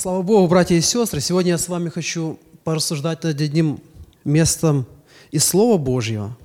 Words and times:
Слава 0.00 0.22
Богу, 0.22 0.46
братья 0.46 0.76
и 0.76 0.80
сестры, 0.80 1.20
сегодня 1.20 1.50
я 1.50 1.58
с 1.58 1.66
вами 1.66 1.88
хочу 1.88 2.38
порассуждать 2.62 3.24
над 3.24 3.40
одним 3.40 3.80
местом 4.22 4.86
из 5.32 5.44
Слова 5.44 5.76
Божьего. 5.76 6.38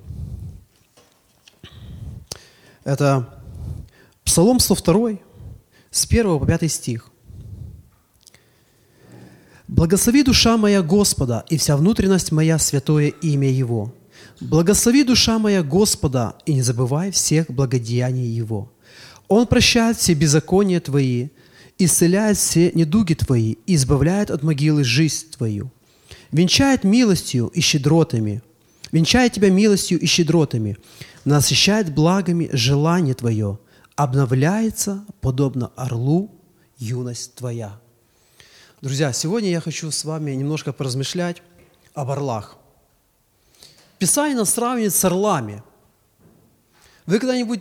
Это 2.82 3.28
Псалом 4.24 4.58
102, 4.58 5.18
с 5.92 6.04
1 6.04 6.40
по 6.40 6.44
5 6.44 6.68
стих. 6.72 7.10
«Благослови 9.68 10.24
душа 10.24 10.56
моя 10.56 10.82
Господа, 10.82 11.44
и 11.48 11.56
вся 11.56 11.76
внутренность 11.76 12.32
моя 12.32 12.58
святое 12.58 13.10
имя 13.10 13.48
Его. 13.48 13.94
Благослови 14.40 15.04
душа 15.04 15.38
моя 15.38 15.62
Господа, 15.62 16.34
и 16.44 16.54
не 16.54 16.62
забывай 16.62 17.12
всех 17.12 17.48
благодеяний 17.48 18.26
Его. 18.26 18.72
Он 19.28 19.46
прощает 19.46 19.96
все 19.96 20.14
беззакония 20.14 20.80
твои, 20.80 21.28
исцеляет 21.78 22.36
все 22.36 22.72
недуги 22.72 23.14
твои 23.14 23.56
избавляет 23.66 24.30
от 24.30 24.42
могилы 24.42 24.84
жизнь 24.84 25.30
твою. 25.30 25.70
Венчает 26.32 26.84
милостью 26.84 27.48
и 27.48 27.60
щедротами, 27.60 28.42
венчает 28.92 29.32
тебя 29.32 29.50
милостью 29.50 29.98
и 29.98 30.06
щедротами, 30.06 30.76
насыщает 31.24 31.94
благами 31.94 32.50
желание 32.52 33.14
твое, 33.14 33.58
обновляется, 33.96 35.04
подобно 35.20 35.70
орлу, 35.76 36.30
юность 36.78 37.34
твоя». 37.34 37.80
Друзья, 38.84 39.14
сегодня 39.14 39.48
я 39.48 39.60
хочу 39.60 39.90
с 39.90 40.04
вами 40.04 40.32
немножко 40.32 40.70
поразмышлять 40.74 41.42
об 41.94 42.10
орлах. 42.10 42.58
Писание 43.98 44.36
нас 44.36 44.50
сравнивает 44.50 44.94
с 44.94 45.02
орлами. 45.06 45.62
Вы 47.06 47.18
когда-нибудь 47.18 47.60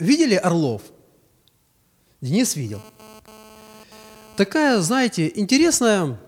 видели 0.00 0.34
орлов? 0.34 0.82
Денис 2.20 2.56
видел. 2.56 2.80
Такая, 4.36 4.80
знаете, 4.80 5.30
интересная 5.34 6.18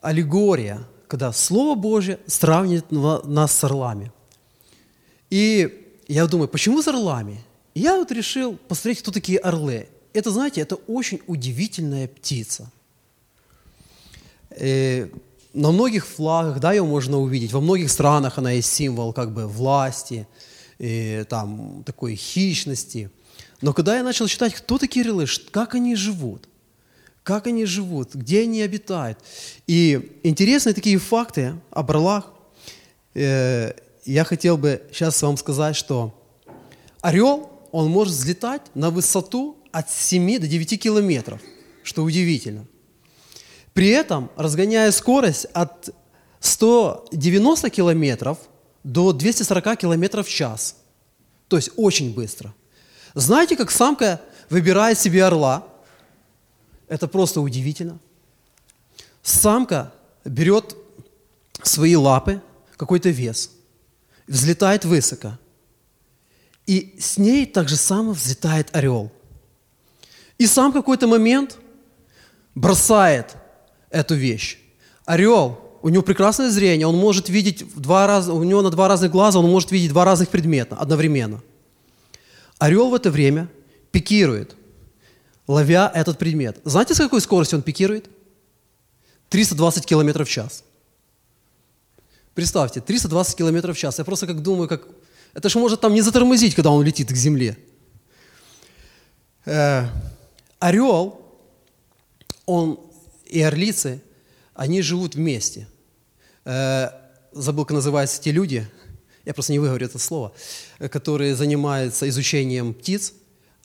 аллегория, 0.00 0.84
когда 1.08 1.32
Слово 1.32 1.74
Божье 1.74 2.18
сравнивает 2.26 2.90
нас 2.90 3.52
с 3.52 3.64
орлами. 3.64 4.12
И 5.30 5.98
я 6.08 6.26
думаю, 6.26 6.48
почему 6.48 6.82
с 6.82 6.88
орлами? 6.88 7.40
я 7.76 7.96
вот 7.96 8.10
решил 8.10 8.56
посмотреть, 8.68 9.00
кто 9.00 9.10
такие 9.10 9.38
орлы. 9.38 9.86
Это, 10.14 10.30
знаете, 10.30 10.62
это 10.62 10.76
очень 10.76 11.20
удивительная 11.26 12.08
птица. 12.08 12.70
И 14.50 15.04
э, 15.04 15.08
на 15.52 15.72
многих 15.72 16.06
флагах, 16.06 16.58
да, 16.58 16.72
ее 16.72 16.84
можно 16.84 17.18
увидеть, 17.18 17.52
во 17.52 17.60
многих 17.60 17.90
странах 17.90 18.38
она 18.38 18.52
есть 18.52 18.72
символ 18.72 19.12
как 19.12 19.32
бы 19.32 19.46
власти, 19.46 20.26
и, 20.78 21.26
там, 21.28 21.82
такой 21.84 22.14
хищности. 22.14 23.10
Но 23.60 23.72
когда 23.72 23.96
я 23.96 24.02
начал 24.02 24.26
читать, 24.26 24.54
кто 24.54 24.78
такие 24.78 25.04
орлы, 25.04 25.26
как 25.50 25.74
они 25.74 25.94
живут, 25.94 26.48
как 27.26 27.48
они 27.48 27.64
живут, 27.64 28.14
где 28.14 28.42
они 28.42 28.62
обитают. 28.62 29.18
И 29.66 30.18
интересные 30.22 30.74
такие 30.74 30.98
факты 30.98 31.56
об 31.70 31.90
орлах. 31.90 32.32
Э, 33.14 33.72
я 34.04 34.22
хотел 34.22 34.56
бы 34.56 34.82
сейчас 34.92 35.20
вам 35.22 35.36
сказать, 35.36 35.74
что 35.74 36.14
орел, 37.00 37.50
он 37.72 37.90
может 37.90 38.14
взлетать 38.14 38.62
на 38.74 38.90
высоту 38.90 39.56
от 39.72 39.90
7 39.90 40.38
до 40.38 40.46
9 40.46 40.80
километров, 40.80 41.40
что 41.82 42.04
удивительно. 42.04 42.64
При 43.72 43.88
этом, 43.88 44.30
разгоняя 44.36 44.92
скорость 44.92 45.46
от 45.46 45.90
190 46.38 47.70
километров 47.70 48.38
до 48.84 49.12
240 49.12 49.76
километров 49.80 50.28
в 50.28 50.30
час. 50.30 50.76
То 51.48 51.56
есть 51.56 51.70
очень 51.76 52.14
быстро– 52.14 52.54
знаете, 53.16 53.56
как 53.56 53.70
самка 53.70 54.20
выбирает 54.50 54.98
себе 54.98 55.24
орла? 55.24 55.66
Это 56.86 57.08
просто 57.08 57.40
удивительно. 57.40 57.98
Самка 59.22 59.90
берет 60.22 60.76
свои 61.62 61.96
лапы, 61.96 62.42
какой-то 62.76 63.08
вес, 63.08 63.52
взлетает 64.28 64.84
высоко. 64.84 65.38
И 66.66 66.94
с 67.00 67.16
ней 67.16 67.46
так 67.46 67.70
же 67.70 67.76
само 67.76 68.12
взлетает 68.12 68.76
орел. 68.76 69.10
И 70.36 70.46
сам 70.46 70.70
какой-то 70.70 71.06
момент 71.06 71.56
бросает 72.54 73.34
эту 73.88 74.14
вещь. 74.14 74.58
Орел, 75.06 75.58
у 75.80 75.88
него 75.88 76.02
прекрасное 76.02 76.50
зрение, 76.50 76.86
он 76.86 76.98
может 76.98 77.30
видеть 77.30 77.64
два 77.76 78.06
раза, 78.06 78.34
у 78.34 78.42
него 78.42 78.60
на 78.60 78.70
два 78.70 78.88
разных 78.88 79.10
глаза, 79.10 79.38
он 79.38 79.50
может 79.50 79.70
видеть 79.70 79.88
два 79.88 80.04
разных 80.04 80.28
предмета 80.28 80.76
одновременно– 80.76 81.42
Орел 82.58 82.90
в 82.90 82.94
это 82.94 83.10
время 83.10 83.48
пикирует, 83.90 84.56
ловя 85.46 85.90
этот 85.94 86.18
предмет. 86.18 86.58
Знаете, 86.64 86.94
с 86.94 86.98
какой 86.98 87.20
скоростью 87.20 87.58
он 87.58 87.62
пикирует? 87.62 88.08
320 89.28 89.86
км 89.86 90.24
в 90.24 90.28
час. 90.28 90.64
Представьте, 92.34 92.80
320 92.80 93.36
км 93.36 93.72
в 93.72 93.76
час. 93.78 93.98
Я 93.98 94.04
просто 94.04 94.26
как 94.26 94.42
думаю, 94.42 94.68
как... 94.68 94.86
Это 95.34 95.48
же 95.48 95.58
может 95.58 95.80
там 95.80 95.94
не 95.94 96.02
затормозить, 96.02 96.54
когда 96.54 96.70
он 96.70 96.82
летит 96.82 97.08
к 97.08 97.16
земле. 97.16 97.58
Э, 99.44 99.86
орел, 100.58 101.20
он 102.46 102.80
и 103.26 103.42
орлицы, 103.42 104.02
они 104.54 104.82
живут 104.82 105.14
вместе. 105.14 105.66
Э, 106.44 106.90
забыл, 107.32 107.64
как 107.64 107.74
называются 107.74 108.20
те 108.20 108.32
люди, 108.32 108.66
я 109.26 109.34
просто 109.34 109.52
не 109.52 109.58
выговорю 109.58 109.84
это 109.84 109.98
слово, 109.98 110.32
э, 110.78 110.88
которые 110.88 111.34
занимаются 111.34 112.08
изучением 112.08 112.72
птиц, 112.72 113.12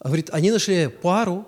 говорит, 0.02 0.28
они 0.32 0.50
нашли 0.50 0.88
пару, 0.88 1.46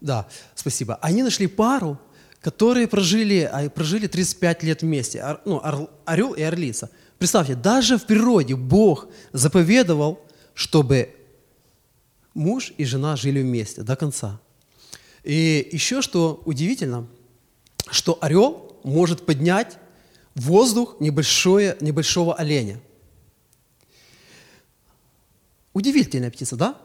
да, 0.00 0.26
спасибо, 0.54 0.98
они 1.00 1.22
нашли 1.22 1.46
пару, 1.46 1.98
которые 2.40 2.86
прожили, 2.86 3.48
а, 3.50 3.70
прожили 3.70 4.08
35 4.08 4.62
лет 4.64 4.82
вместе, 4.82 5.38
ну, 5.44 5.62
орел 6.04 6.32
и 6.32 6.42
орлица. 6.42 6.90
Представьте, 7.18 7.54
даже 7.54 7.96
в 7.96 8.04
природе 8.04 8.56
Бог 8.56 9.08
заповедовал, 9.32 10.20
чтобы 10.52 11.14
муж 12.34 12.72
и 12.76 12.84
жена 12.84 13.16
жили 13.16 13.40
вместе 13.40 13.82
до 13.82 13.96
конца. 13.96 14.40
И 15.24 15.68
еще 15.72 16.02
что 16.02 16.42
удивительно, 16.44 17.06
что 17.90 18.18
орел 18.20 18.78
может 18.84 19.24
поднять 19.24 19.78
в 20.34 20.42
воздух 20.42 20.96
небольшое, 21.00 21.76
небольшого 21.80 22.34
оленя. 22.34 22.80
Удивительная 25.76 26.30
птица, 26.30 26.56
да? 26.56 26.80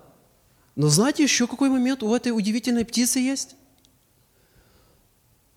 Но 0.75 0.89
знаете 0.89 1.23
еще 1.23 1.47
какой 1.47 1.69
момент 1.69 2.03
у 2.03 2.13
этой 2.13 2.33
удивительной 2.33 2.83
птицы 2.83 3.19
есть? 3.19 3.55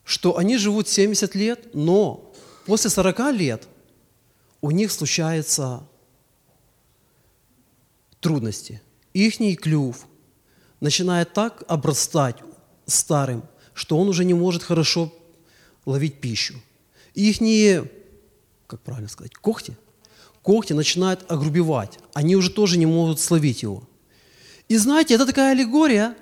Что 0.04 0.38
они 0.38 0.56
живут 0.56 0.86
70 0.86 1.34
лет, 1.34 1.74
но 1.74 2.32
после 2.64 2.90
40 2.90 3.32
лет 3.32 3.66
у 4.60 4.70
них 4.70 4.92
случаются 4.92 5.84
трудности. 8.20 8.80
Ихний 9.14 9.56
клюв 9.56 10.06
начинает 10.78 11.32
так 11.32 11.64
обрастать 11.66 12.36
старым, 12.86 13.42
что 13.72 13.98
он 13.98 14.08
уже 14.08 14.24
не 14.24 14.34
может 14.34 14.62
хорошо 14.62 15.12
ловить 15.86 16.20
пищу. 16.20 16.54
Ихние, 17.14 17.90
как 18.68 18.80
правильно 18.82 19.08
сказать, 19.08 19.34
когти 19.34 19.76
когти 20.44 20.74
начинают 20.74 21.24
огрубевать. 21.28 21.98
Они 22.12 22.36
уже 22.36 22.50
тоже 22.50 22.78
не 22.78 22.86
могут 22.86 23.18
словить 23.18 23.62
его. 23.62 23.82
И 24.68 24.76
знаете, 24.76 25.14
это 25.14 25.26
такая 25.26 25.52
аллегория 25.52 26.14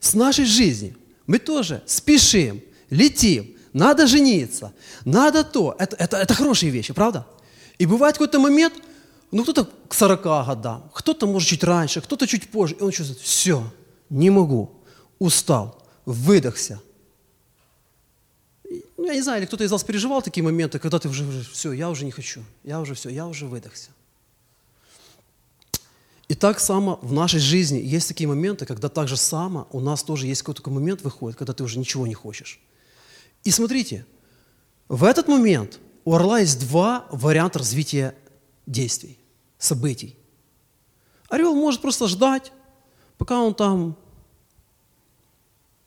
с 0.00 0.14
нашей 0.14 0.46
жизни. 0.46 0.96
Мы 1.26 1.38
тоже 1.38 1.82
спешим, 1.86 2.62
летим, 2.90 3.54
надо 3.74 4.06
жениться, 4.06 4.72
надо 5.04 5.44
то. 5.44 5.76
Это, 5.78 5.94
это, 5.96 6.16
это 6.16 6.34
хорошие 6.34 6.70
вещи, 6.70 6.94
правда? 6.94 7.26
И 7.78 7.84
бывает 7.84 8.14
какой-то 8.14 8.40
момент, 8.40 8.74
ну 9.30 9.42
кто-то 9.42 9.68
к 9.88 9.94
40 9.94 10.22
годам, 10.22 10.90
кто-то 10.94 11.26
может 11.26 11.48
чуть 11.48 11.64
раньше, 11.64 12.00
кто-то 12.00 12.26
чуть 12.26 12.50
позже, 12.50 12.76
и 12.80 12.82
он 12.82 12.90
чувствует, 12.90 13.20
все, 13.20 13.62
не 14.08 14.30
могу, 14.30 14.70
устал, 15.18 15.82
выдохся, 16.06 16.80
ну, 18.98 19.06
я 19.06 19.14
не 19.14 19.22
знаю, 19.22 19.40
или 19.40 19.46
кто-то 19.46 19.62
из 19.62 19.70
вас 19.70 19.84
переживал 19.84 20.22
такие 20.22 20.42
моменты, 20.42 20.80
когда 20.80 20.98
ты 20.98 21.08
уже, 21.08 21.24
уже 21.24 21.44
все, 21.44 21.72
я 21.72 21.88
уже 21.88 22.04
не 22.04 22.10
хочу, 22.10 22.42
я 22.64 22.80
уже 22.80 22.94
все, 22.94 23.08
я 23.08 23.28
уже 23.28 23.46
выдохся. 23.46 23.90
И 26.26 26.34
так 26.34 26.58
само 26.58 26.98
в 27.00 27.12
нашей 27.12 27.38
жизни 27.38 27.78
есть 27.78 28.08
такие 28.08 28.26
моменты, 28.26 28.66
когда 28.66 28.88
так 28.88 29.06
же 29.06 29.16
само 29.16 29.68
у 29.70 29.80
нас 29.80 30.02
тоже 30.02 30.26
есть 30.26 30.42
какой-то 30.42 30.62
такой 30.62 30.72
момент 30.72 31.02
выходит, 31.02 31.38
когда 31.38 31.52
ты 31.52 31.62
уже 31.62 31.78
ничего 31.78 32.08
не 32.08 32.14
хочешь. 32.14 32.60
И 33.44 33.52
смотрите, 33.52 34.04
в 34.88 35.04
этот 35.04 35.28
момент 35.28 35.78
у 36.04 36.14
орла 36.14 36.40
есть 36.40 36.58
два 36.68 37.06
варианта 37.12 37.60
развития 37.60 38.16
действий, 38.66 39.16
событий. 39.58 40.16
Орел 41.28 41.54
может 41.54 41.80
просто 41.80 42.08
ждать, 42.08 42.52
пока 43.16 43.40
он 43.40 43.54
там 43.54 43.96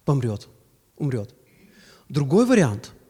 помрет, 0.06 0.48
умрет. 0.98 1.36
Другой 2.08 2.46
вариант– 2.46 2.92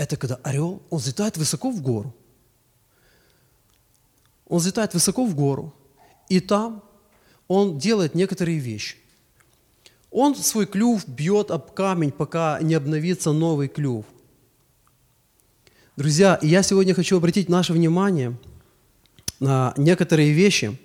это 0.00 0.16
когда 0.16 0.36
орел, 0.36 0.82
он 0.88 0.98
взлетает 0.98 1.36
высоко 1.36 1.70
в 1.70 1.82
гору. 1.82 2.14
Он 4.46 4.58
взлетает 4.58 4.94
высоко 4.94 5.26
в 5.26 5.34
гору, 5.34 5.74
и 6.30 6.40
там 6.40 6.82
он 7.48 7.78
делает 7.78 8.14
некоторые 8.14 8.60
вещи. 8.60 8.96
Он 10.10 10.34
свой 10.34 10.64
клюв 10.64 11.06
бьет 11.06 11.50
об 11.50 11.72
камень, 11.72 12.12
пока 12.12 12.58
не 12.62 12.72
обновится 12.72 13.32
новый 13.32 13.68
клюв. 13.68 14.06
Друзья, 15.96 16.38
я 16.40 16.62
сегодня 16.62 16.94
хочу 16.94 17.18
обратить 17.18 17.50
наше 17.50 17.74
внимание 17.74 18.34
на 19.38 19.74
некоторые 19.76 20.32
вещи, 20.32 20.78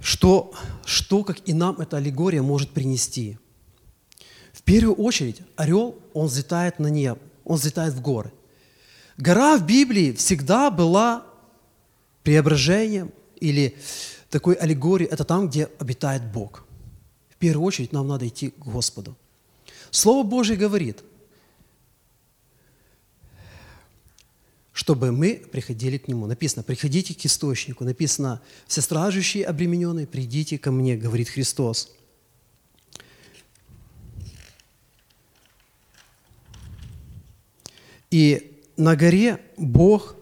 что, 0.00 0.54
что 0.86 1.22
как 1.22 1.46
и 1.46 1.52
нам 1.52 1.78
эта 1.82 1.98
аллегория 1.98 2.40
может 2.40 2.70
принести. 2.70 3.36
Первую 4.64 4.96
очередь, 4.96 5.42
орел, 5.56 5.98
он 6.14 6.26
взлетает 6.26 6.78
на 6.78 6.86
небо, 6.86 7.20
он 7.44 7.56
взлетает 7.56 7.92
в 7.92 8.00
горы. 8.00 8.32
Гора 9.16 9.58
в 9.58 9.66
Библии 9.66 10.12
всегда 10.12 10.70
была 10.70 11.26
преображением 12.22 13.12
или 13.40 13.76
такой 14.30 14.54
аллегорией, 14.54 15.08
это 15.10 15.24
там, 15.24 15.48
где 15.48 15.68
обитает 15.78 16.24
Бог. 16.32 16.64
В 17.28 17.36
первую 17.36 17.66
очередь 17.66 17.92
нам 17.92 18.08
надо 18.08 18.26
идти 18.26 18.50
к 18.50 18.58
Господу. 18.58 19.16
Слово 19.90 20.26
Божье 20.26 20.56
говорит, 20.56 21.04
чтобы 24.72 25.12
мы 25.12 25.36
приходили 25.52 25.98
к 25.98 26.08
Нему. 26.08 26.26
Написано, 26.26 26.64
приходите 26.64 27.14
к 27.14 27.24
источнику. 27.24 27.84
Написано, 27.84 28.42
все 28.66 28.80
стражущие 28.80 29.44
обремененные, 29.44 30.06
придите 30.06 30.58
ко 30.58 30.72
мне, 30.72 30.96
говорит 30.96 31.28
Христос. 31.28 31.94
И 38.14 38.62
на 38.76 38.94
горе 38.94 39.40
Бог 39.56 40.14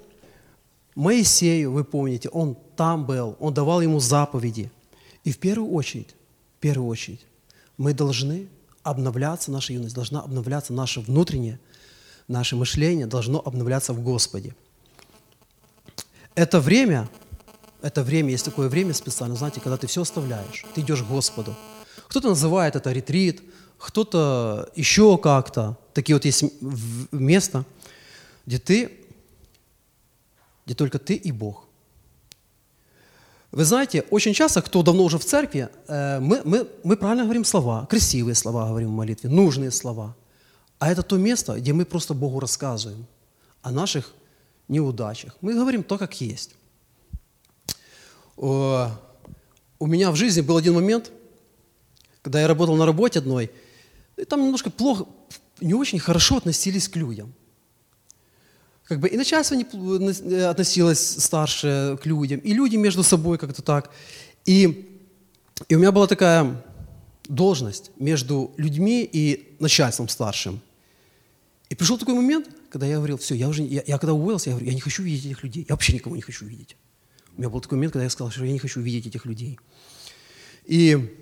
Моисею, 0.94 1.72
вы 1.72 1.84
помните, 1.84 2.30
он 2.30 2.56
там 2.74 3.04
был, 3.04 3.36
он 3.38 3.52
давал 3.52 3.82
ему 3.82 4.00
заповеди. 4.00 4.70
И 5.24 5.30
в 5.30 5.36
первую 5.36 5.70
очередь, 5.72 6.14
в 6.56 6.60
первую 6.60 6.88
очередь, 6.88 7.20
мы 7.76 7.92
должны 7.92 8.48
обновляться, 8.82 9.50
наша 9.50 9.74
юность 9.74 9.94
должна 9.94 10.22
обновляться, 10.22 10.72
наше 10.72 11.00
внутреннее, 11.00 11.60
наше 12.28 12.56
мышление 12.56 13.06
должно 13.06 13.42
обновляться 13.44 13.92
в 13.92 14.02
Господе. 14.02 14.54
Это 16.34 16.60
время, 16.60 17.10
это 17.82 18.02
время, 18.02 18.30
есть 18.30 18.46
такое 18.46 18.70
время 18.70 18.94
специально, 18.94 19.36
знаете, 19.36 19.60
когда 19.60 19.76
ты 19.76 19.86
все 19.86 20.00
оставляешь, 20.00 20.64
ты 20.74 20.80
идешь 20.80 21.02
к 21.02 21.08
Господу. 21.08 21.54
Кто-то 22.08 22.30
называет 22.30 22.74
это 22.74 22.90
ретрит, 22.90 23.42
кто-то 23.76 24.70
еще 24.76 25.18
как-то. 25.18 25.76
Такие 25.92 26.16
вот 26.16 26.24
есть 26.24 26.42
места, 27.10 27.66
где 28.46 28.58
ты 28.58 29.02
где 30.64 30.74
только 30.74 30.98
ты 30.98 31.14
и 31.14 31.32
Бог. 31.32 31.64
Вы 33.50 33.64
знаете, 33.64 34.04
очень 34.10 34.32
часто, 34.32 34.62
кто 34.62 34.82
давно 34.82 35.04
уже 35.04 35.18
в 35.18 35.24
церкви, 35.24 35.68
э, 35.86 36.20
мы, 36.20 36.40
мы, 36.44 36.66
мы 36.84 36.96
правильно 36.96 37.24
говорим 37.24 37.44
слова, 37.44 37.86
красивые 37.86 38.34
слова 38.34 38.68
говорим 38.68 38.88
в 38.88 38.92
молитве, 38.92 39.28
нужные 39.28 39.70
слова. 39.70 40.16
А 40.78 40.90
это 40.90 41.02
то 41.02 41.18
место, 41.18 41.58
где 41.58 41.72
мы 41.72 41.84
просто 41.84 42.14
Богу 42.14 42.40
рассказываем 42.40 43.06
о 43.60 43.70
наших 43.70 44.14
неудачах. 44.68 45.36
Мы 45.42 45.54
говорим 45.54 45.82
то, 45.82 45.98
как 45.98 46.18
есть. 46.20 46.54
У 48.36 48.88
меня 49.80 50.10
в 50.10 50.16
жизни 50.16 50.40
был 50.40 50.56
один 50.56 50.74
момент, 50.74 51.12
когда 52.22 52.40
я 52.40 52.48
работал 52.48 52.76
на 52.76 52.86
работе 52.86 53.18
одной, 53.18 53.50
и 54.16 54.24
там 54.24 54.42
немножко 54.42 54.70
плохо, 54.70 55.04
не 55.60 55.74
очень 55.74 55.98
хорошо 55.98 56.38
относились 56.38 56.88
к 56.88 56.96
людям. 56.96 57.34
Как 58.84 59.00
бы 59.00 59.08
и 59.08 59.16
начальство 59.16 59.54
не 59.54 59.64
э, 59.64 60.44
относилось 60.44 61.22
старше 61.22 61.98
к 62.02 62.06
людям, 62.06 62.40
и 62.40 62.52
люди 62.52 62.76
между 62.76 63.02
собой 63.02 63.38
как-то 63.38 63.62
так. 63.62 63.90
И, 64.44 65.00
и 65.68 65.76
у 65.76 65.78
меня 65.78 65.92
была 65.92 66.06
такая 66.06 66.62
должность 67.28 67.90
между 67.98 68.52
людьми 68.56 69.08
и 69.10 69.56
начальством 69.60 70.08
старшим. 70.08 70.60
И 71.70 71.74
пришел 71.74 71.96
такой 71.96 72.14
момент, 72.14 72.48
когда 72.70 72.86
я 72.86 72.96
говорил, 72.96 73.16
все, 73.16 73.34
я 73.34 73.48
уже, 73.48 73.62
я, 73.62 73.82
я 73.86 73.98
когда 73.98 74.12
уволился, 74.12 74.50
я 74.50 74.56
говорю, 74.56 74.68
я 74.68 74.74
не 74.74 74.80
хочу 74.80 75.02
видеть 75.02 75.26
этих 75.26 75.42
людей, 75.42 75.64
я 75.68 75.74
вообще 75.74 75.94
никого 75.94 76.16
не 76.16 76.22
хочу 76.22 76.44
видеть. 76.44 76.76
У 77.36 77.40
меня 77.40 77.48
был 77.48 77.60
такой 77.60 77.76
момент, 77.76 77.94
когда 77.94 78.04
я 78.04 78.10
сказал, 78.10 78.30
что 78.30 78.44
я 78.44 78.52
не 78.52 78.58
хочу 78.58 78.80
видеть 78.80 79.06
этих 79.06 79.24
людей. 79.24 79.58
И 80.66 81.16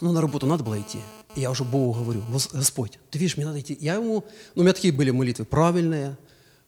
ну, 0.00 0.12
на 0.12 0.20
работу 0.20 0.46
надо 0.46 0.62
было 0.62 0.80
идти. 0.80 0.98
И 1.34 1.40
я 1.40 1.50
уже 1.50 1.64
Богу 1.64 2.00
говорю, 2.00 2.22
Господь, 2.52 2.98
ты 3.10 3.18
видишь, 3.18 3.36
мне 3.36 3.46
надо 3.46 3.60
идти. 3.60 3.76
Я 3.80 3.94
ему, 3.94 4.24
ну, 4.54 4.60
у 4.60 4.62
меня 4.62 4.72
такие 4.72 4.92
были 4.92 5.10
молитвы 5.10 5.44
правильные, 5.44 6.16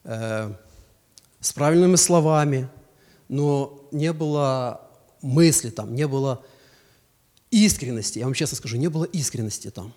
э, 0.08 0.52
с 1.40 1.52
правильными 1.52 1.96
словами, 1.96 2.68
но 3.28 3.88
не 3.92 4.12
было 4.12 4.80
мысли 5.22 5.70
там, 5.70 5.94
не 5.94 6.08
было 6.08 6.44
искренности. 7.50 8.18
Я 8.18 8.24
вам 8.24 8.34
честно 8.34 8.56
скажу, 8.56 8.76
не 8.76 8.88
было 8.88 9.04
искренности 9.04 9.70
там. 9.70 9.92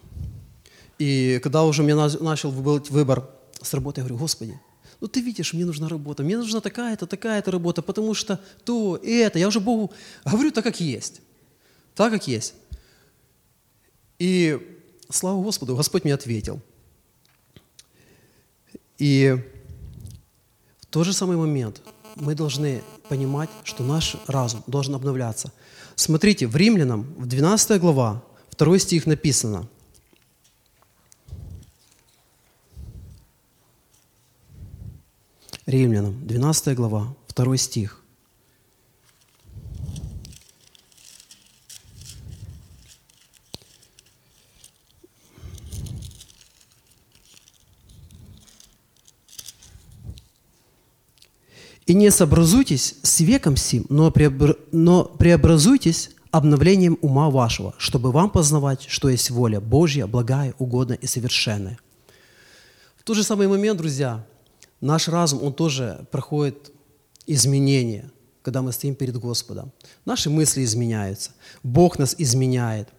И 0.99 1.39
когда 1.41 1.63
уже 1.63 1.81
мне 1.81 1.95
начал 1.95 2.51
быть 2.51 2.89
выбор 2.89 3.29
с 3.61 3.73
работы, 3.73 4.01
я 4.01 4.05
говорю, 4.05 4.19
Господи, 4.19 4.59
ну 4.99 5.07
ты 5.07 5.21
видишь, 5.21 5.53
мне 5.53 5.65
нужна 5.65 5.87
работа, 5.89 6.23
мне 6.23 6.37
нужна 6.37 6.59
такая-то, 6.61 7.07
такая-то 7.07 7.49
работа, 7.49 7.81
потому 7.81 8.13
что 8.13 8.39
то 8.65 8.99
это. 9.01 9.39
Я 9.39 9.47
уже 9.47 9.59
Богу 9.59 9.91
говорю 10.25 10.51
так, 10.51 10.63
как 10.63 10.79
есть. 10.79 11.21
Так, 11.95 12.11
как 12.11 12.27
есть. 12.27 12.53
И 14.19 14.77
слава 15.09 15.41
Господу, 15.41 15.75
Господь 15.75 16.03
мне 16.03 16.13
ответил. 16.13 16.61
И 18.99 19.37
тот 20.91 21.05
же 21.05 21.13
самый 21.13 21.37
момент 21.37 21.81
мы 22.15 22.35
должны 22.35 22.83
понимать, 23.07 23.49
что 23.63 23.83
наш 23.83 24.17
разум 24.27 24.61
должен 24.67 24.93
обновляться. 24.93 25.51
Смотрите, 25.95 26.47
в 26.47 26.55
Римлянам, 26.55 27.03
в 27.17 27.25
12 27.25 27.79
глава, 27.79 28.21
2 28.57 28.79
стих 28.79 29.05
написано. 29.05 29.67
Римлянам, 35.65 36.27
12 36.27 36.75
глава, 36.75 37.15
2 37.33 37.57
стих. 37.57 38.01
И 51.87 51.90
не 52.01 52.11
сообразуйтесь 52.11 52.95
с 53.01 53.19
веком 53.21 53.55
сим, 53.55 53.85
но, 53.89 54.11
преобр... 54.11 54.57
но 54.71 55.05
преобразуйтесь 55.05 56.11
обновлением 56.31 56.97
ума 57.01 57.29
вашего, 57.29 57.73
чтобы 57.77 58.11
вам 58.11 58.29
познавать, 58.29 58.85
что 58.87 59.09
есть 59.09 59.29
воля 59.29 59.59
Божья, 59.59 60.07
благая, 60.07 60.53
угодная 60.59 60.97
и 60.97 61.07
совершенная. 61.07 61.77
В 62.97 63.03
тот 63.03 63.17
же 63.17 63.23
самый 63.23 63.47
момент, 63.47 63.77
друзья, 63.77 64.25
наш 64.79 65.07
разум, 65.07 65.43
он 65.43 65.53
тоже 65.53 66.05
проходит 66.11 66.71
изменения, 67.27 68.09
когда 68.41 68.61
мы 68.61 68.71
стоим 68.71 68.95
перед 68.95 69.17
Господом. 69.17 69.71
Наши 70.05 70.29
мысли 70.29 70.63
изменяются, 70.63 71.31
Бог 71.63 71.99
нас 71.99 72.15
изменяет. 72.17 72.89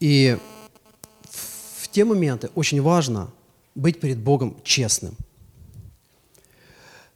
И 0.00 0.36
в 1.30 1.88
те 1.88 2.04
моменты 2.04 2.50
очень 2.54 2.82
важно 2.82 3.30
быть 3.74 4.00
перед 4.00 4.18
Богом 4.18 4.56
честным– 4.64 5.16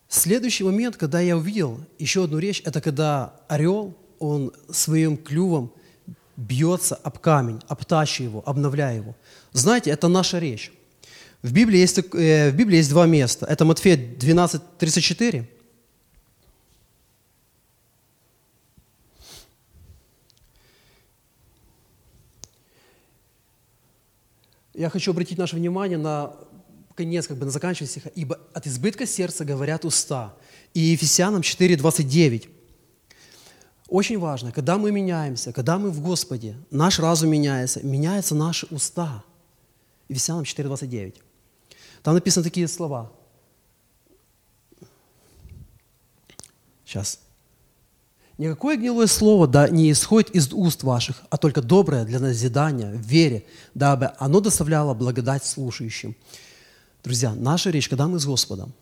Следующий 0.09 0.65
момент, 0.65 0.97
когда 0.97 1.21
я 1.21 1.37
увидел 1.37 1.81
еще 1.99 2.25
одну 2.25 2.39
речь, 2.39 2.63
это 2.65 2.81
когда 2.81 3.35
орел, 3.47 3.95
он 4.19 4.53
своим 4.71 5.19
клювом 5.19 5.71
бьется 6.37 6.95
об 6.95 7.19
камень, 7.19 7.61
обтачивая 7.69 8.31
его, 8.31 8.43
обновляя 8.47 8.97
его. 8.97 9.15
Знаете, 9.53 9.91
это 9.91 10.09
наша 10.09 10.39
речь. 10.39 10.73
В 11.43 11.53
Библии 11.53 11.79
есть, 11.79 11.99
э, 11.99 12.51
в 12.51 12.55
Библии 12.55 12.79
есть 12.79 12.89
два 12.89 13.07
места. 13.07 13.45
Это 13.47 13.67
Матфея 13.67 13.97
12, 13.97 14.63
34. 14.79 15.47
Я 24.73 24.91
хочу 24.91 25.11
обратить 25.11 25.39
наше 25.39 25.57
внимание 25.57 25.99
на 25.99 26.33
конец, 26.99 27.27
как 27.29 27.39
бы 27.39 27.45
на 27.45 27.51
заканчивание 27.51 27.91
стиха, 27.91 28.11
«Ибо 28.15 28.41
от 28.53 28.67
избытка 28.67 29.07
сердца 29.07 29.45
говорят 29.45 29.85
уста». 29.85 30.35
И 30.75 30.81
Ефесянам 30.81 31.43
4,29. 31.43 32.49
Очень 33.89 34.19
важно, 34.19 34.53
когда 34.53 34.77
мы 34.77 34.91
меняемся, 34.91 35.53
когда 35.53 35.79
мы 35.79 35.91
в 35.91 36.01
Господе, 36.01 36.57
наш 36.71 36.99
разум 36.99 37.31
меняется, 37.31 37.81
меняются 37.87 38.35
наши 38.35 38.67
уста. 38.71 39.25
Ефесянам 40.09 40.43
4,29. 40.43 41.15
Там 42.03 42.15
написаны 42.15 42.45
такие 42.45 42.69
слова. 42.69 43.11
Сейчас. 46.85 47.21
Никакое 48.39 48.77
гнилое 48.77 49.07
слово 49.07 49.47
да, 49.49 49.69
не 49.69 49.91
исходит 49.91 50.31
из 50.31 50.53
уст 50.53 50.83
ваших, 50.83 51.23
а 51.31 51.37
только 51.37 51.61
доброе 51.61 52.05
для 52.05 52.21
назидания 52.21 52.91
в 52.91 53.01
вере, 53.01 53.45
дабы 53.75 54.13
оно 54.19 54.41
доставляло 54.41 54.95
благодать 54.95 55.45
слушающим. 55.45 56.15
Друзья, 57.05 57.35
наша 57.35 57.71
речь, 57.71 57.89
когда 57.89 58.09
мы 58.09 58.19
с 58.19 58.27
Господом, 58.27 58.73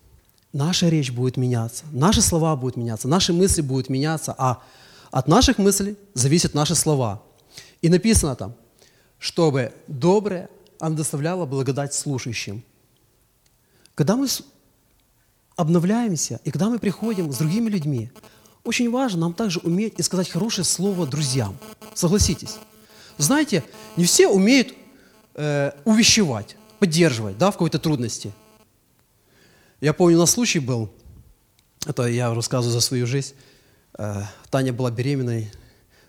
наша 0.52 0.88
речь 0.88 1.10
будет 1.10 1.36
меняться, 1.36 1.84
наши 1.92 2.22
слова 2.22 2.56
будут 2.56 2.76
меняться, 2.76 3.08
наши 3.08 3.32
мысли 3.32 3.60
будут 3.60 3.88
меняться, 3.88 4.34
а 4.38 4.62
от 5.10 5.28
наших 5.28 5.58
мыслей 5.58 5.96
зависят 6.14 6.54
наши 6.54 6.74
слова. 6.74 7.22
И 7.82 7.88
написано 7.88 8.34
там, 8.36 8.54
чтобы 9.18 9.72
доброе 9.86 10.48
оно 10.78 10.96
доставляло 10.96 11.46
благодать 11.46 11.94
слушающим. 11.94 12.62
Когда 13.94 14.16
мы 14.16 14.28
обновляемся, 15.56 16.40
и 16.44 16.50
когда 16.50 16.68
мы 16.68 16.78
приходим 16.78 17.32
с 17.32 17.38
другими 17.38 17.68
людьми, 17.68 18.10
очень 18.64 18.90
важно 18.90 19.20
нам 19.20 19.34
также 19.34 19.60
уметь 19.60 19.94
и 19.98 20.02
сказать 20.02 20.28
хорошее 20.28 20.64
слово 20.64 21.06
друзьям. 21.06 21.56
Согласитесь. 21.94 22.56
Знаете, 23.16 23.64
не 23.96 24.04
все 24.04 24.28
умеют 24.28 24.74
э, 25.34 25.72
увещевать, 25.84 26.56
поддерживать 26.78 27.38
да, 27.38 27.50
в 27.50 27.54
какой-то 27.54 27.78
трудности. 27.78 28.32
Я 29.80 29.92
помню, 29.92 30.18
на 30.18 30.26
случай 30.26 30.58
был, 30.58 30.90
это 31.86 32.06
я 32.06 32.34
рассказываю 32.34 32.72
за 32.72 32.80
свою 32.80 33.06
жизнь, 33.06 33.34
э, 33.98 34.22
Таня 34.50 34.72
была 34.72 34.90
беременной 34.90 35.50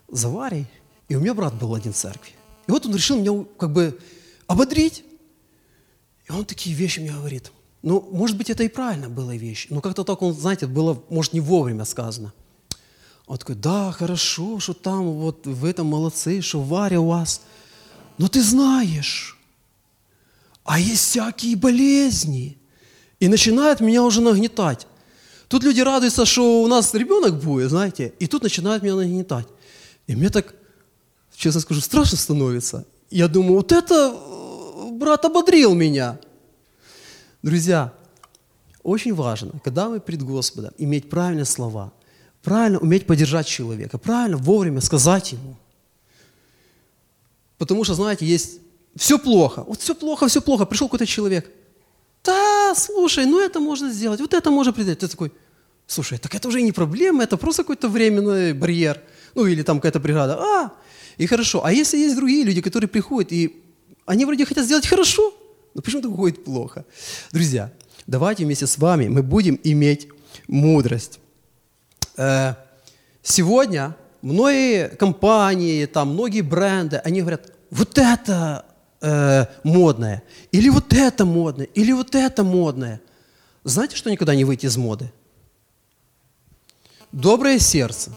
за 0.08 0.30
Варей, 0.30 0.68
и 1.10 1.16
у 1.16 1.20
меня 1.20 1.34
брат 1.34 1.54
был 1.54 1.76
один 1.76 1.94
в 1.94 1.98
церкви. 1.98 2.34
И 2.68 2.72
вот 2.72 2.86
он 2.86 2.96
решил 2.96 3.20
меня 3.20 3.46
как 3.58 3.72
бы 3.72 4.00
ободрить. 4.46 5.04
И 6.28 6.32
он 6.32 6.46
такие 6.46 6.76
вещи 6.76 7.00
мне 7.00 7.12
говорит. 7.12 7.52
Ну, 7.82 8.02
может 8.12 8.38
быть, 8.38 8.50
это 8.50 8.64
и 8.64 8.68
правильно 8.68 9.10
было 9.10 9.36
вещь. 9.36 9.68
Но 9.70 9.82
как-то 9.82 10.04
так 10.04 10.22
он, 10.22 10.34
знаете, 10.34 10.68
было, 10.68 11.02
может, 11.10 11.34
не 11.34 11.40
вовремя 11.40 11.86
сказано. 11.86 12.34
Он 13.28 13.38
такой, 13.38 13.56
да, 13.56 13.92
хорошо, 13.92 14.60
что 14.60 14.74
там 14.74 15.12
вот 15.12 15.46
в 15.46 15.64
этом 15.64 15.88
молодцы, 15.88 16.42
что 16.42 16.62
Варя 16.62 17.00
у 17.00 17.08
вас. 17.08 17.42
Но 18.18 18.28
ты 18.28 18.42
знаешь, 18.42 19.37
а 20.68 20.80
есть 20.80 21.02
всякие 21.02 21.56
болезни. 21.56 22.58
И 23.22 23.30
начинает 23.30 23.80
меня 23.80 24.04
уже 24.04 24.22
нагнетать. 24.22 24.86
Тут 25.48 25.64
люди 25.64 25.80
радуются, 25.80 26.26
что 26.26 26.62
у 26.62 26.68
нас 26.68 26.94
ребенок 26.94 27.42
будет, 27.42 27.70
знаете, 27.70 28.14
и 28.20 28.28
тут 28.28 28.44
начинают 28.44 28.84
меня 28.84 28.96
нагнетать. 28.96 29.48
И 30.08 30.16
мне 30.16 30.30
так, 30.30 30.54
честно 31.36 31.62
скажу, 31.62 31.80
страшно 31.80 32.18
становится. 32.18 32.86
Я 33.10 33.30
думаю, 33.30 33.54
вот 33.54 33.72
это 33.72 34.14
э, 34.14 34.92
брат 34.92 35.24
ободрил 35.24 35.74
меня. 35.74 36.20
Друзья, 37.42 37.94
очень 38.84 39.14
важно, 39.14 39.54
когда 39.64 39.88
мы 39.88 40.02
пред 40.02 40.22
Господом, 40.22 40.72
иметь 40.78 41.10
правильные 41.10 41.46
слова, 41.46 41.94
правильно 42.44 42.80
уметь 42.80 43.08
поддержать 43.08 43.48
человека, 43.48 43.98
правильно 43.98 44.36
вовремя 44.36 44.82
сказать 44.82 45.32
ему. 45.32 45.56
Потому 47.58 47.86
что, 47.86 47.94
знаете, 47.94 48.26
есть 48.26 48.60
все 48.98 49.18
плохо. 49.18 49.64
Вот 49.68 49.80
все 49.80 49.96
плохо, 49.96 50.28
все 50.28 50.42
плохо. 50.42 50.66
Пришел 50.66 50.88
какой-то 50.88 51.06
человек. 51.06 51.50
Да, 52.24 52.74
слушай, 52.76 53.26
ну 53.26 53.40
это 53.40 53.60
можно 53.60 53.90
сделать, 53.90 54.20
вот 54.20 54.34
это 54.34 54.52
можно 54.52 54.74
придать. 54.74 55.00
Ты 55.00 55.08
такой, 55.08 55.32
слушай, 55.86 56.18
так 56.18 56.36
это 56.36 56.48
уже 56.48 56.60
и 56.60 56.64
не 56.64 56.72
проблема, 56.72 57.24
это 57.24 57.38
просто 57.38 57.64
какой-то 57.64 57.88
временный 57.88 58.54
барьер. 58.54 59.02
Ну 59.36 59.46
или 59.46 59.64
там 59.64 59.78
какая-то 59.78 60.00
преграда. 60.00 60.38
А, 60.38 60.72
и 61.18 61.26
хорошо. 61.26 61.64
А 61.64 61.72
если 61.72 61.98
есть 61.98 62.16
другие 62.16 62.44
люди, 62.44 62.62
которые 62.62 62.90
приходят, 62.90 63.32
и 63.32 63.64
они 64.06 64.26
вроде 64.26 64.46
хотят 64.46 64.66
сделать 64.66 64.88
хорошо, 64.88 65.34
но 65.74 65.82
почему-то 65.82 66.10
выходит 66.10 66.44
плохо. 66.44 66.86
Друзья, 67.32 67.72
давайте 68.08 68.46
вместе 68.46 68.68
с 68.68 68.78
вами 68.78 69.08
мы 69.08 69.24
будем 69.24 69.60
иметь 69.64 70.08
мудрость. 70.48 71.20
Э, 72.18 72.56
сегодня 73.22 73.96
многие 74.22 74.90
компании, 74.90 75.86
там, 75.86 76.10
многие 76.10 76.42
бренды, 76.42 76.98
они 76.98 77.22
говорят, 77.22 77.54
вот 77.70 77.98
это 77.98 78.66
э, 79.02 79.46
модное, 79.64 80.24
или 80.52 80.70
вот 80.70 80.94
это 80.94 81.26
модное, 81.26 81.68
или 81.68 81.92
вот 81.92 82.16
это 82.16 82.44
модное. 82.44 83.02
Знаете, 83.64 83.96
что 83.96 84.10
никогда 84.10 84.36
не 84.36 84.46
выйти 84.46 84.66
из 84.66 84.78
моды? 84.78 85.12
Доброе 87.12 87.60
сердце, 87.60 88.12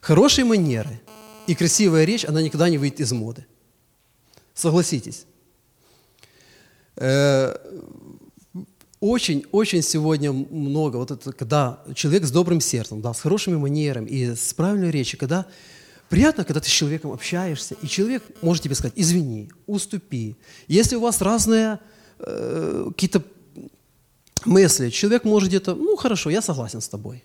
хорошие 0.00 0.44
манеры 0.44 1.00
и 1.46 1.54
красивая 1.54 2.04
речь, 2.04 2.24
она 2.24 2.42
никогда 2.42 2.68
не 2.68 2.78
выйдет 2.78 3.00
из 3.00 3.12
моды. 3.12 3.46
Согласитесь. 4.54 5.26
Очень-очень 9.00 9.78
э, 9.78 9.82
сегодня 9.82 10.32
много, 10.32 10.96
вот 10.96 11.10
это, 11.10 11.32
когда 11.32 11.82
человек 11.94 12.24
с 12.24 12.30
добрым 12.30 12.60
сердцем, 12.60 13.02
да, 13.02 13.12
с 13.12 13.20
хорошими 13.20 13.56
манерами 13.56 14.08
и 14.08 14.34
с 14.34 14.54
правильной 14.54 14.90
речью, 14.90 15.18
когда 15.18 15.46
приятно, 16.08 16.44
когда 16.44 16.60
ты 16.60 16.68
с 16.68 16.72
человеком 16.72 17.12
общаешься, 17.12 17.74
и 17.82 17.86
человек 17.86 18.22
может 18.42 18.62
тебе 18.62 18.74
сказать, 18.74 18.94
извини, 18.96 19.50
уступи. 19.66 20.36
Если 20.68 20.96
у 20.96 21.00
вас 21.00 21.20
разные 21.20 21.78
э, 22.18 22.86
какие-то 22.88 23.22
мысли, 24.44 24.90
человек 24.90 25.24
может 25.24 25.48
где-то, 25.48 25.74
ну 25.74 25.96
хорошо, 25.96 26.30
я 26.30 26.42
согласен 26.42 26.80
с 26.80 26.88
тобой. 26.88 27.22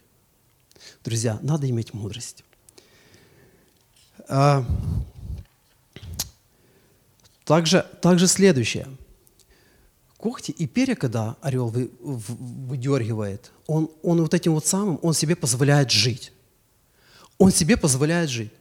Друзья, 1.04 1.40
надо 1.42 1.70
иметь 1.70 1.94
мудрость. 1.94 2.44
А, 4.28 4.66
также, 7.46 7.86
также 8.02 8.28
следующее– 8.28 8.88
когти 10.22 10.52
и 10.52 10.68
перья, 10.68 10.96
когда 10.96 11.36
орел 11.42 11.68
вы, 11.68 11.90
выдергивает, 12.00 13.52
он, 13.68 13.90
он 14.04 14.22
вот 14.22 14.34
этим 14.34 14.54
вот 14.54 14.66
самым, 14.66 15.00
он 15.02 15.14
себе 15.14 15.36
позволяет 15.36 15.90
жить. 15.90 16.32
Он 17.38 17.52
себе 17.52 17.76
позволяет 17.76 18.30
жить. 18.30 18.52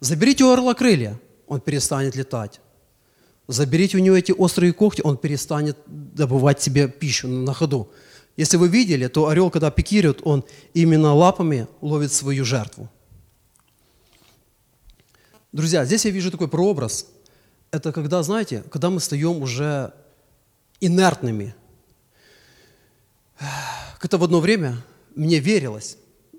Заберите 0.00 0.44
у 0.44 0.50
орла 0.50 0.74
крылья, 0.74 1.20
он 1.46 1.60
перестанет 1.60 2.16
летать. 2.16 2.60
Заберите 3.48 3.98
у 3.98 4.00
него 4.00 4.16
эти 4.16 4.32
острые 4.32 4.72
когти, 4.72 5.02
он 5.02 5.16
перестанет 5.16 5.76
добывать 5.86 6.62
себе 6.62 6.88
пищу 6.88 7.28
на 7.28 7.52
ходу. 7.52 7.90
Если 8.36 8.56
вы 8.56 8.68
видели, 8.68 9.08
то 9.08 9.28
орел, 9.28 9.50
когда 9.50 9.70
пикирует, 9.70 10.20
он 10.24 10.44
именно 10.72 11.12
лапами 11.14 11.66
ловит 11.80 12.12
свою 12.12 12.44
жертву. 12.44 12.88
Друзья, 15.52 15.84
здесь 15.84 16.04
я 16.04 16.12
вижу 16.12 16.30
такой 16.30 16.48
прообраз. 16.48 17.06
Это 17.72 17.92
когда, 17.92 18.22
знаете, 18.22 18.62
когда 18.70 18.88
мы 18.88 19.00
встаем 19.00 19.42
уже 19.42 19.92
инертными. 20.80 21.54
Как-то 23.98 24.16
в 24.16 24.24
одно 24.24 24.40
время 24.40 24.76
мне 25.14 25.40
верилось, 25.40 25.96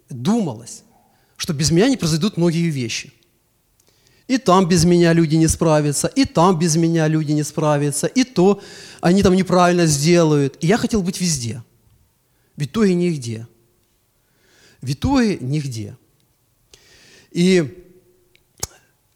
думалось, 0.10 0.84
что 1.36 1.54
без 1.54 1.72
меня 1.72 1.90
не 1.90 1.98
произойдут 1.98 2.38
многие 2.38 2.70
вещи. 2.70 3.14
И 4.32 4.38
там 4.38 4.66
без 4.66 4.86
меня 4.86 5.12
люди 5.12 5.36
не 5.36 5.50
справятся, 5.50 6.08
и 6.08 6.24
там 6.24 6.58
без 6.58 6.78
меня 6.78 7.10
люди 7.10 7.34
не 7.34 7.44
справятся, 7.44 8.08
и 8.08 8.24
то 8.24 8.62
они 9.02 9.24
там 9.24 9.36
неправильно 9.36 9.86
сделают. 9.86 10.56
И 10.62 10.68
я 10.68 10.78
хотел 10.78 11.04
быть 11.04 11.20
везде. 11.20 11.62
В 12.56 12.64
итоге 12.64 12.94
нигде. 12.94 13.46
В 14.80 14.90
итоге 14.90 15.38
нигде. 15.42 15.98
И 17.32 17.86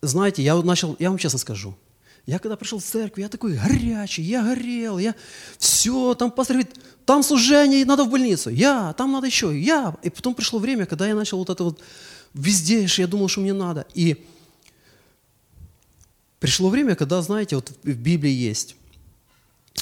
знаете, 0.02 0.44
я 0.44 0.62
начал, 0.62 0.98
я 1.00 1.10
вам 1.10 1.18
честно 1.18 1.40
скажу, 1.40 1.78
я 2.26 2.38
когда 2.38 2.58
пришел 2.58 2.80
в 2.80 2.84
церковь, 2.84 3.20
я 3.20 3.30
такой 3.30 3.54
горячий, 3.54 4.22
я 4.22 4.44
горел, 4.44 4.98
я 4.98 5.16
все, 5.58 6.14
там 6.16 6.30
пастор 6.30 6.58
говорит, 6.58 6.76
там 7.06 7.24
служение, 7.24 7.86
надо 7.86 8.04
в 8.04 8.10
больницу, 8.10 8.50
я, 8.50 8.92
там 8.98 9.14
надо 9.14 9.28
еще, 9.28 9.58
я. 9.58 9.96
И 10.04 10.10
потом 10.10 10.36
пришло 10.36 10.60
время, 10.60 10.86
когда 10.86 11.08
я 11.08 11.16
начал 11.16 11.38
вот 11.38 11.50
это 11.50 11.64
вот 11.64 11.80
везде, 12.34 12.86
я 12.98 13.08
думал, 13.08 13.30
что 13.30 13.40
мне 13.40 13.54
надо. 13.54 13.88
И 13.94 14.26
пришло 16.40 16.70
время, 16.70 16.96
когда, 16.96 17.22
знаете, 17.22 17.56
вот 17.56 17.72
в 17.84 17.96
Библии 17.98 18.32
есть, 18.32 18.76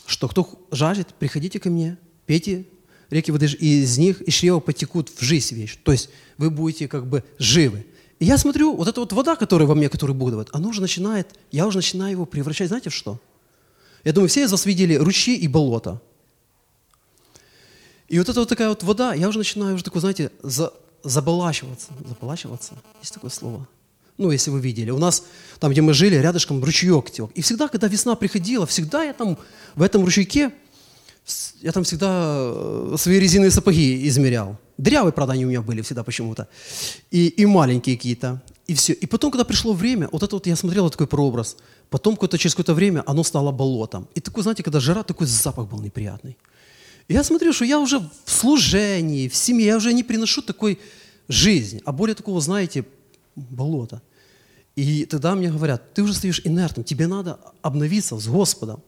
что 0.05 0.27
кто 0.27 0.67
жаждет, 0.71 1.13
приходите 1.19 1.59
ко 1.59 1.69
мне, 1.69 1.97
пейте 2.25 2.65
реки 3.09 3.31
воды, 3.31 3.45
и 3.45 3.83
из 3.83 3.97
них 3.97 4.21
из 4.21 4.33
чрева 4.33 4.59
потекут 4.59 5.09
в 5.09 5.21
жизнь 5.21 5.55
вещь. 5.55 5.77
То 5.83 5.91
есть 5.91 6.09
вы 6.37 6.49
будете 6.49 6.87
как 6.87 7.07
бы 7.07 7.23
живы. 7.37 7.85
И 8.19 8.25
я 8.25 8.37
смотрю, 8.37 8.75
вот 8.75 8.87
эта 8.87 8.99
вот 8.99 9.13
вода, 9.13 9.35
которая 9.35 9.67
во 9.67 9.75
мне, 9.75 9.89
которую 9.89 10.15
Бог 10.15 10.31
дает, 10.31 10.49
она 10.51 10.69
уже 10.69 10.81
начинает, 10.81 11.27
я 11.51 11.67
уже 11.67 11.77
начинаю 11.77 12.11
его 12.11 12.25
превращать, 12.25 12.69
знаете, 12.69 12.89
в 12.89 12.93
что? 12.93 13.19
Я 14.03 14.13
думаю, 14.13 14.29
все 14.29 14.43
из 14.43 14.51
вас 14.51 14.65
видели 14.65 14.95
ручьи 14.95 15.35
и 15.35 15.47
болота. 15.47 16.01
И 18.07 18.17
вот 18.19 18.29
эта 18.29 18.39
вот 18.39 18.49
такая 18.49 18.69
вот 18.69 18.83
вода, 18.83 19.13
я 19.13 19.29
уже 19.29 19.37
начинаю 19.37 19.75
уже 19.75 19.83
такой, 19.83 20.01
знаете, 20.01 20.31
за, 20.41 20.73
заболачиваться. 21.03 21.91
Заболачиваться? 22.05 22.73
Есть 23.01 23.13
такое 23.13 23.31
слово? 23.31 23.67
Ну, 24.17 24.31
если 24.31 24.51
вы 24.51 24.59
видели. 24.59 24.91
У 24.91 24.99
нас, 24.99 25.23
там, 25.59 25.71
где 25.71 25.81
мы 25.81 25.93
жили, 25.93 26.15
рядышком 26.15 26.63
ручеек 26.63 27.09
тек. 27.09 27.31
И 27.33 27.41
всегда, 27.41 27.67
когда 27.67 27.87
весна 27.87 28.15
приходила, 28.15 28.65
всегда 28.65 29.03
я 29.03 29.13
там 29.13 29.37
в 29.75 29.81
этом 29.81 30.05
ручейке, 30.05 30.51
я 31.61 31.71
там 31.71 31.83
всегда 31.83 32.51
э, 32.53 32.95
свои 32.97 33.19
резиновые 33.19 33.51
сапоги 33.51 34.07
измерял. 34.07 34.57
Дырявые, 34.77 35.13
правда, 35.13 35.33
они 35.33 35.45
у 35.45 35.49
меня 35.49 35.61
были 35.61 35.81
всегда 35.81 36.03
почему-то. 36.03 36.47
И, 37.11 37.27
и 37.27 37.45
маленькие 37.45 37.95
какие-то. 37.95 38.41
И 38.67 38.73
все. 38.73 38.93
И 38.93 39.05
потом, 39.05 39.31
когда 39.31 39.45
пришло 39.45 39.73
время, 39.73 40.09
вот 40.11 40.23
это 40.23 40.35
вот 40.35 40.47
я 40.47 40.55
смотрел 40.55 40.89
такой 40.89 41.07
прообраз. 41.07 41.57
Потом 41.89 42.15
какое-то, 42.15 42.37
через 42.37 42.53
какое-то 42.53 42.73
время 42.73 43.03
оно 43.05 43.23
стало 43.23 43.51
болотом. 43.51 44.07
И 44.15 44.19
такой, 44.19 44.43
знаете, 44.43 44.63
когда 44.63 44.79
жара, 44.79 45.03
такой 45.03 45.27
запах 45.27 45.67
был 45.67 45.81
неприятный. 45.81 46.37
И 47.07 47.13
я 47.13 47.23
смотрю, 47.23 47.53
что 47.53 47.65
я 47.65 47.79
уже 47.79 47.99
в 47.99 48.31
служении, 48.31 49.27
в 49.27 49.35
семье, 49.35 49.67
я 49.67 49.77
уже 49.77 49.93
не 49.93 50.03
приношу 50.03 50.41
такой 50.41 50.79
жизни, 51.27 51.81
а 51.85 51.91
более 51.91 52.15
такого, 52.15 52.41
знаете, 52.41 52.85
болота. 53.35 54.01
И 54.75 55.05
тогда 55.05 55.35
мне 55.35 55.51
говорят, 55.51 55.93
ты 55.93 56.01
уже 56.01 56.13
стоишь 56.13 56.41
инертным, 56.43 56.83
тебе 56.83 57.07
надо 57.07 57.39
обновиться 57.61 58.17
с 58.17 58.27
Господом. 58.27 58.81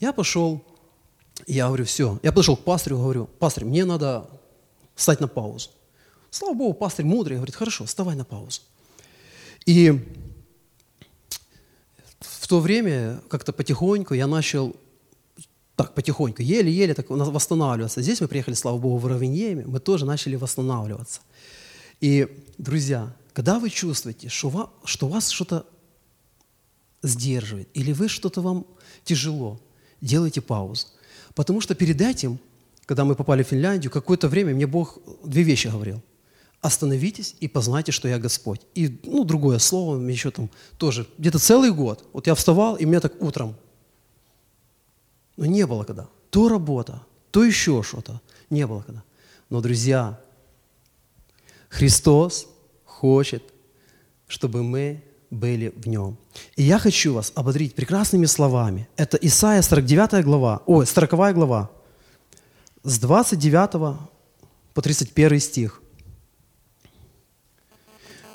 Я 0.00 0.12
пошел, 0.12 0.64
я 1.46 1.66
говорю, 1.66 1.84
все. 1.84 2.18
Я 2.22 2.32
подошел 2.32 2.56
к 2.56 2.64
пастырю, 2.64 2.98
говорю, 2.98 3.28
пастырь, 3.38 3.64
мне 3.64 3.84
надо 3.84 4.28
встать 4.94 5.20
на 5.20 5.28
паузу. 5.28 5.70
Слава 6.30 6.54
Богу, 6.54 6.74
пастырь 6.74 7.06
мудрый, 7.06 7.36
говорит, 7.36 7.54
хорошо, 7.54 7.84
вставай 7.84 8.16
на 8.16 8.24
паузу. 8.24 8.62
И 9.66 10.00
то 12.50 12.58
время 12.58 13.20
как-то 13.28 13.52
потихоньку 13.52 14.12
я 14.12 14.26
начал, 14.26 14.74
так, 15.76 15.94
потихоньку, 15.94 16.42
еле-еле 16.42 16.94
так 16.94 17.08
восстанавливаться. 17.08 18.02
Здесь 18.02 18.20
мы 18.20 18.26
приехали, 18.26 18.54
слава 18.54 18.76
Богу, 18.76 18.96
в 18.96 19.06
Равеньеме, 19.06 19.64
мы 19.66 19.78
тоже 19.78 20.04
начали 20.04 20.34
восстанавливаться. 20.34 21.20
И, 22.00 22.26
друзья, 22.58 23.14
когда 23.32 23.58
вы 23.58 23.70
чувствуете, 23.70 24.28
что, 24.28 24.48
вас, 24.48 24.68
что 24.84 25.08
вас 25.08 25.30
что-то 25.30 25.66
сдерживает, 27.02 27.68
или 27.74 27.92
вы 27.92 28.08
что-то 28.08 28.40
вам 28.40 28.66
тяжело, 29.04 29.60
делайте 30.00 30.40
паузу. 30.40 30.86
Потому 31.34 31.60
что 31.60 31.74
перед 31.74 32.00
этим, 32.00 32.38
когда 32.86 33.04
мы 33.04 33.14
попали 33.14 33.42
в 33.42 33.48
Финляндию, 33.48 33.90
какое-то 33.90 34.28
время 34.28 34.54
мне 34.54 34.66
Бог 34.66 34.98
две 35.24 35.42
вещи 35.42 35.68
говорил. 35.68 36.02
Остановитесь 36.60 37.36
и 37.40 37.48
познайте, 37.48 37.90
что 37.90 38.06
я 38.06 38.18
Господь. 38.18 38.60
И, 38.74 39.00
ну, 39.04 39.24
другое 39.24 39.58
слово, 39.58 39.98
еще 40.08 40.30
там 40.30 40.50
тоже, 40.76 41.06
где-то 41.16 41.38
целый 41.38 41.72
год. 41.72 42.04
Вот 42.12 42.26
я 42.26 42.34
вставал, 42.34 42.76
и 42.76 42.84
мне 42.84 43.00
так 43.00 43.20
утром. 43.22 43.54
Но 45.36 45.46
не 45.46 45.66
было 45.66 45.84
когда. 45.84 46.08
То 46.28 46.48
работа, 46.48 47.00
то 47.30 47.44
еще 47.44 47.82
что-то. 47.82 48.20
Не 48.50 48.66
было 48.66 48.82
когда. 48.82 49.02
Но, 49.48 49.62
друзья, 49.62 50.20
Христос 51.70 52.46
хочет, 53.00 53.42
чтобы 54.28 54.62
мы 54.62 55.02
были 55.30 55.72
в 55.76 55.88
нем. 55.88 56.16
И 56.56 56.62
я 56.62 56.78
хочу 56.78 57.14
вас 57.14 57.32
ободрить 57.34 57.74
прекрасными 57.74 58.26
словами. 58.26 58.88
Это 58.96 59.16
Исаия 59.16 59.62
49 59.62 60.24
глава, 60.24 60.60
ой, 60.66 60.86
40 60.86 61.34
глава, 61.34 61.70
с 62.82 62.98
29 62.98 63.96
по 64.74 64.82
31 64.82 65.40
стих. 65.40 65.82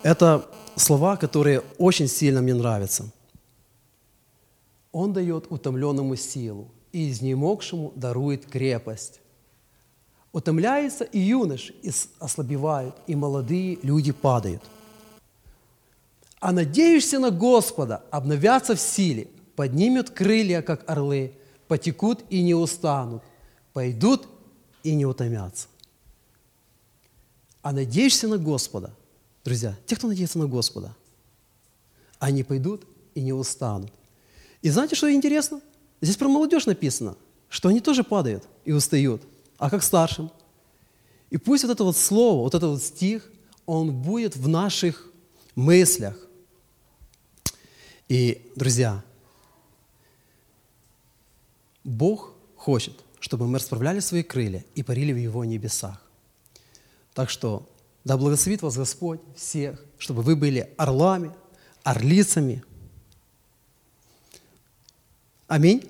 Это 0.03 0.49
слова, 0.75 1.17
которые 1.17 1.61
очень 1.77 2.07
сильно 2.07 2.41
мне 2.41 2.53
нравятся. 2.53 3.03
Он 4.91 5.13
дает 5.13 5.45
утомленному 5.49 6.15
силу, 6.15 6.71
и 6.91 7.11
изнемогшему 7.11 7.91
дарует 7.95 8.45
крепость. 8.45 9.19
Утомляется 10.35 11.05
и 11.05 11.19
юнош, 11.19 11.71
и 11.81 11.91
ослабевают, 12.19 12.95
и 13.07 13.15
молодые 13.15 13.79
люди 13.81 14.11
падают– 14.11 14.61
а 16.45 16.51
надеешься 16.51 17.17
на 17.17 17.31
Господа, 17.31 18.03
обновятся 18.11 18.75
в 18.75 18.79
силе, 18.79 19.29
поднимут 19.55 20.11
крылья, 20.11 20.61
как 20.61 20.87
орлы, 20.87 21.33
потекут 21.67 22.23
и 22.29 22.43
не 22.43 22.53
устанут, 22.53 23.23
пойдут 23.73 24.27
и 24.83 24.93
не 24.93 25.07
утомятся. 25.07 25.67
А 27.63 27.71
надеешься 27.71 28.27
на 28.27 28.37
Господа, 28.37 28.93
друзья, 29.43 29.75
те, 29.87 29.95
кто 29.95 30.07
надеется 30.07 30.37
на 30.37 30.45
Господа, 30.45 30.95
они 32.19 32.43
пойдут 32.43 32.85
и 33.15 33.21
не 33.21 33.33
устанут. 33.33 33.91
И 34.61 34.69
знаете, 34.69 34.95
что 34.95 35.11
интересно? 35.11 35.61
Здесь 35.99 36.15
про 36.15 36.27
молодежь 36.27 36.67
написано, 36.67 37.15
что 37.49 37.69
они 37.69 37.79
тоже 37.79 38.03
падают 38.03 38.43
и 38.65 38.71
устают, 38.71 39.23
а 39.57 39.69
как 39.69 39.83
старшим. 39.83 40.31
И 41.29 41.37
пусть 41.37 41.63
вот 41.63 41.71
это 41.71 41.83
вот 41.83 41.97
слово, 41.97 42.43
вот 42.43 42.53
этот 42.55 42.69
вот 42.69 42.83
стих, 42.83 43.29
он 43.65 43.91
будет 43.91 44.35
в 44.35 44.47
наших 44.47 45.09
мыслях, 45.55 46.15
и, 48.07 48.51
друзья, 48.55 49.03
Бог 51.83 52.33
хочет, 52.55 52.93
чтобы 53.19 53.47
мы 53.47 53.57
расправляли 53.57 53.99
свои 53.99 54.23
крылья 54.23 54.63
и 54.75 54.83
парили 54.83 55.11
в 55.11 55.17
Его 55.17 55.43
небесах. 55.43 56.01
Так 57.13 57.29
что 57.29 57.67
да 58.03 58.17
благословит 58.17 58.61
вас 58.61 58.77
Господь 58.77 59.19
всех, 59.35 59.83
чтобы 59.97 60.21
вы 60.21 60.35
были 60.35 60.71
орлами, 60.77 61.31
орлицами. 61.83 62.63
Аминь. 65.47 65.83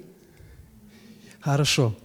Хорошо. 1.42 1.96